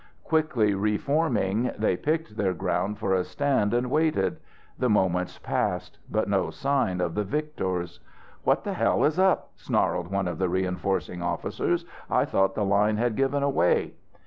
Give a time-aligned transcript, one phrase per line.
[0.23, 4.39] Quickly reforming, they picked their ground for a stand and waited.
[4.79, 7.99] The moments passed, but no sign of the victors.
[8.43, 11.85] "What the hell is up?" snarled one of the reinforcing officers.
[12.09, 13.93] "I thought the line had given way."